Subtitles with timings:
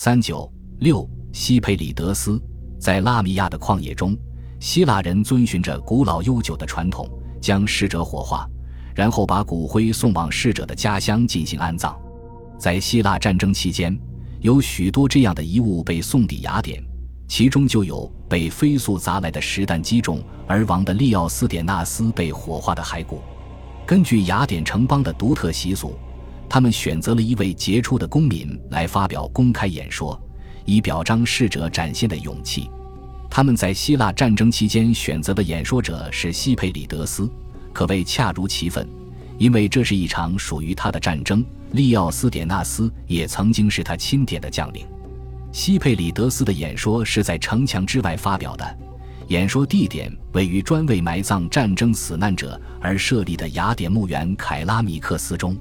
[0.00, 0.48] 三九
[0.78, 2.40] 六西佩里德斯
[2.78, 4.16] 在拉米亚的旷野中，
[4.60, 8.48] 希腊人遵循着古老悠久的传统，将逝者火化，
[8.94, 11.98] 然后把骨灰送往逝者的家乡进行安葬。
[12.56, 13.98] 在希腊战争期间，
[14.38, 16.80] 有许多这样的遗物被送抵雅典，
[17.26, 23.20] 其中就有被飞速砸来的石弹击中而亡的利奥斯典纳斯被火化的骸骨。
[23.84, 25.98] 根据雅典城邦的独特习俗。
[26.48, 30.20] 他们选择了一位杰出的公民来发表公开演说，
[30.64, 32.70] 以表彰逝者展现的勇气。
[33.30, 37.30] 他们在希腊战争期间选择的演说者是西佩里德斯，
[37.74, 38.88] 可谓恰如其分，
[39.36, 41.44] 因为这是一场属于他的战争。
[41.72, 44.86] 利奥斯典纳斯也曾经是他钦点的将领。
[45.52, 48.78] 西佩里德斯的演说是在城墙之外发表的，
[49.26, 55.54] 演说地点位于专为埋葬战争死难者而设立的雅典墓园凯拉米克斯中。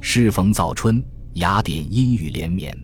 [0.00, 2.76] 适逢早春，雅典阴雨连绵。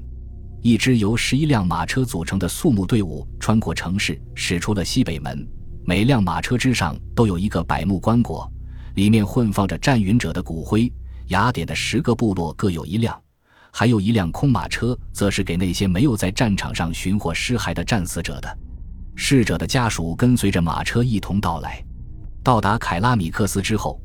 [0.61, 5.47] 一支由十一辆马车组成的肃穆队伍穿过城市，驶出了西北门。
[5.84, 8.48] 每辆马车之上都有一个百木棺椁，
[8.95, 10.93] 里面混放着战云者的骨灰。
[11.29, 13.19] 雅典的十个部落各有一辆，
[13.71, 18.59] 还有一辆空马车，则是给那些没有在战场上寻获尸骸的战死者的。
[19.15, 21.83] 逝者的家属跟随着马车一同到来。
[22.43, 24.01] 到达凯拉米克斯之后。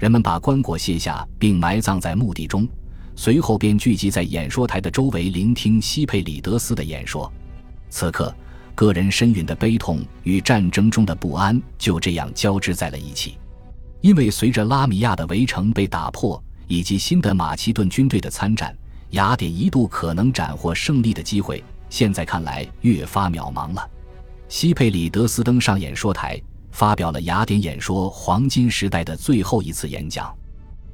[0.00, 2.66] 人们把棺椁卸下，并埋葬在墓地中，
[3.14, 7.30] 随后便聚集在演说台的周围，聆听西佩里德斯的演说。
[7.90, 8.34] 此刻，
[8.74, 13.36] 个人深蕴的悲痛与战争中的不安就这样交织在了一起。
[14.00, 18.74] 因为随着拉米亚的围城被打破，以及新的马其顿军队的参战，
[19.10, 23.86] 雅典一度可能斩获胜利的机会，现在看来越发渺茫了。
[24.48, 26.40] 西佩里德斯登上演说台。
[26.70, 30.34] 发表了雅典演说黄金时代的最后一次演讲，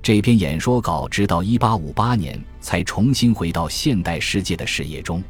[0.02, 5.22] 这篇演说稿直到1858年才重新回到现代世界的视野中。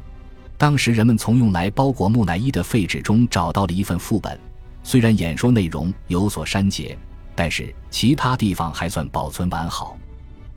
[0.57, 4.39] 当时人们从用来包裹木乃伊的废纸中找到了一份副本，
[4.83, 6.97] 虽然演说内容有所删节，
[7.35, 9.95] 但是其他地方还算保存完好。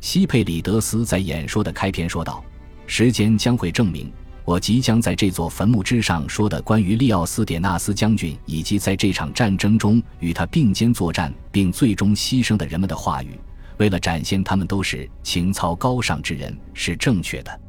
[0.01, 2.43] 西佩里德斯在演说的开篇说道
[2.87, 4.11] ：“时间将会证明。”
[4.45, 13.39] 我即将在这座坟墓之上说的关于利奥斯典纳斯将军以及在这场战争中与他并肩作战并最终牺牲的人们的话语，
[13.77, 17.61] 为了展现他们都是情操高尚之人，是正确的。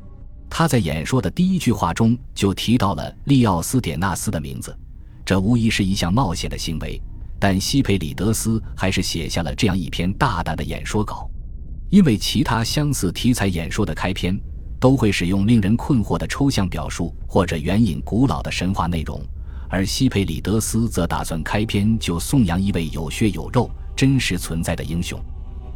[0.49, 4.75] 他在演说的第一句话中就提到了利奥斯典纳斯的名字，
[5.23, 7.01] 这无疑是一项冒险的行为。
[7.39, 11.29] 但西佩里德斯还是写下了这样一篇大胆的演说稿，
[11.89, 14.39] 因为其他相似题材演说的开篇。
[14.81, 19.21] 都会使用令人困惑的抽象表述，或者援引古老的神话内容，
[19.69, 25.17] 而西佩里德斯则打算开篇就颂扬一位有血有肉、真实存在的英雄。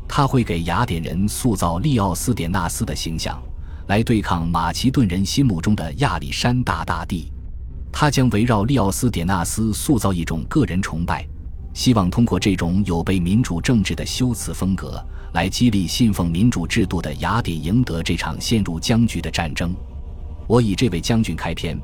[0.08, 3.40] 他会给雅典人塑造利奥斯典纳斯的形象，
[3.88, 7.32] 来对抗马其顿人心目中的亚历山大大帝。
[7.92, 11.24] 他将围绕利奥斯典纳斯塑造一种个人崇拜，
[11.75, 15.00] 希望通过这种有悖民主政治的修辞风格。
[15.34, 19.75] 来激励信奉民主制度的雅典赢得这场陷入僵局的战争。
[20.47, 21.78] 我以这位将军开篇，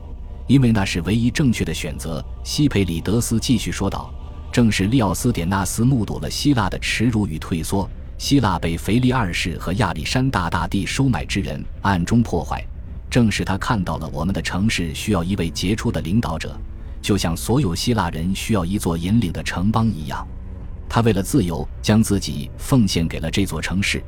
[0.47, 2.23] 因为那是唯一正确的选择。
[2.45, 4.09] 西佩里德斯继续说道
[4.53, 12.65] ：“正是利奥斯典纳斯目睹了希腊的耻辱与退缩，希腊被腓力二世和亚历山大大帝收买之人暗中破坏。
[13.09, 16.57] 正是他看到了我们的城市需要一位杰出的领导者，
[17.01, 20.25] 就像所有希腊人需要一座引领的城邦一样。”
[20.87, 24.03] 他为了自由，将自己奉献给了这座城市，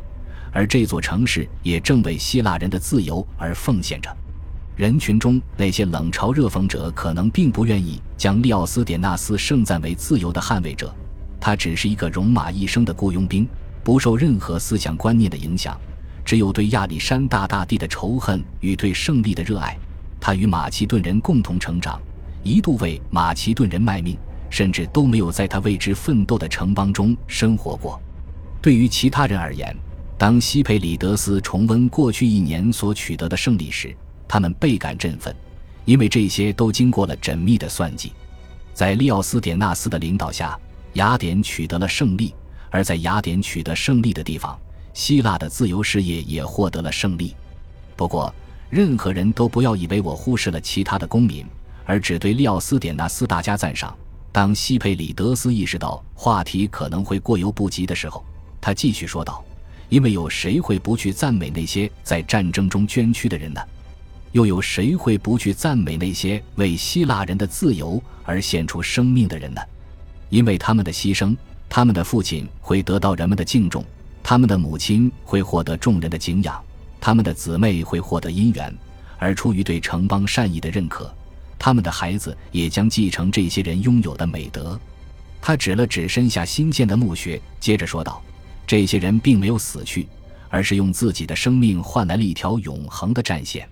[0.51, 4.13] 而这座城市也正为希腊人的自由而奉献着。
[4.75, 10.93] 人群中那些冷嘲热讽者可能并不愿意将利奥斯典纳斯盛赞为自由的捍卫者，
[11.39, 13.47] 他只是一个戎马一生的雇佣兵，
[13.83, 15.79] 不受任何思想观念的影响，
[16.25, 19.77] 只有对亚历山大大帝的仇恨与对胜利的热爱。
[20.19, 22.01] 他与马其顿人共同成长，
[22.43, 24.17] 一度为马其顿人卖命。
[24.53, 27.99] 甚至都没有在他为之奋斗的城邦中生活过。
[28.61, 29.75] 对于其他人而言，
[30.15, 35.35] 当西佩里德斯重温过去一年所取得的胜利时，他们倍感振奋，
[35.85, 38.11] 因为这些都经过了缜密的算计。
[38.75, 40.55] 在利奥斯典纳斯的领导下，
[40.93, 42.31] 雅典取得了胜利；
[42.69, 44.55] 而在雅典取得胜利的地方，
[44.93, 47.35] 希腊的自由事业也获得了胜利。
[47.95, 48.31] 不过，
[48.69, 51.43] 任何人都不要以为我忽视了其他的公民，
[51.85, 53.95] 而只对利奥斯典纳斯大加赞赏。
[54.31, 58.25] 当西佩里德斯意识到话题可能会过犹不及的时候，
[58.59, 59.43] 他继续说道
[59.89, 63.61] ：“因为有谁会不去赞美那些在战争中捐躯的人呢？
[64.31, 69.61] 又有谁会不去赞美那些为希腊人的自由而献出生命的人呢？
[70.29, 71.37] 因为他们的牺牲，
[71.69, 73.85] 他们的父亲会得到人们的敬重，
[74.23, 76.59] 他们的母亲会获得众人的敬仰，
[76.99, 78.75] 他们的姊妹会获得姻缘，
[79.19, 81.13] 而出于对城邦善意的认可，
[81.63, 84.77] 他们的孩子也将继承这些人拥有的美德。
[85.41, 88.21] 他指了指身下新建的墓穴，接着说道
[88.67, 90.05] ：“这些人并没有死去，
[90.49, 93.65] 而是用自己的生命换来了一条永恒的战线。”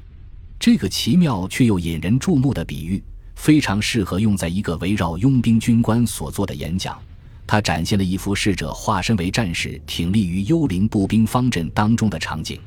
[0.57, 3.03] 这个奇妙却又引人注目的比喻，
[3.35, 6.97] 非常适合用在一个围绕佣兵军官所做的演讲。
[7.45, 12.57] 他展现了一幅逝者化身为战士，挺立于幽灵步兵方阵当中的场景。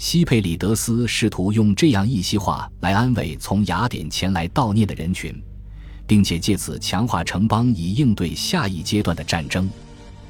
[0.00, 5.30] 西佩里德斯试图用这样一席话来安慰从雅典前来悼念的人群，
[6.06, 9.68] 并且借此强化城邦以应对下一阶段的战争。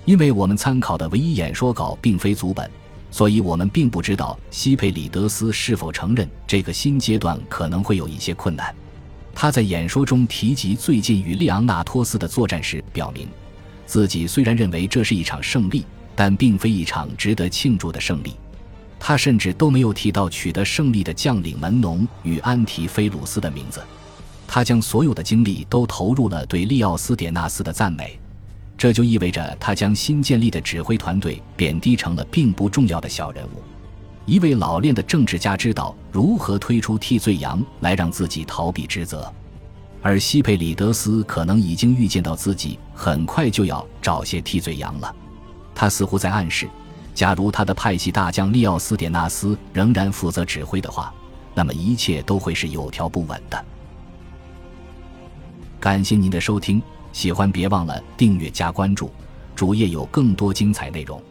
[0.05, 2.69] 因为我们参考的唯一演说稿并非足本。
[3.13, 8.75] 所以我们并不知道西佩里德斯是否承认这个新阶段可能会有一些困难。
[9.33, 13.29] 他在演说中提及最近与利昂纳托斯的作战时，表明
[13.87, 18.35] 自己虽然认为这是一场胜利，但并非一场值得庆祝的胜利。
[19.01, 23.83] 他甚至都没有提到取得胜利的将领门农与安提菲鲁斯的名字。
[24.47, 28.19] 他将所有的精力都投入了对利奥斯典纳斯的赞美。
[28.77, 33.63] 这就意味着他将新建立的指挥团队贬低成了并不重要的小人物。
[34.27, 39.33] 一位老练的政治家知道如何推出替罪羊来让自己逃避职责，
[40.03, 45.15] 而西佩里德斯可能已经预见到自己很快就要找些替罪羊了。
[45.75, 46.69] 他似乎在暗示，
[47.21, 51.13] 假如他的派系大将利奥斯典纳斯仍然负责指挥的话，
[51.55, 53.63] 那么一切都会是有条不紊的。
[55.79, 56.83] 感谢您的收听。
[57.13, 59.11] 喜欢别忘了订阅加关注，
[59.55, 61.23] 主页有更多精彩内容。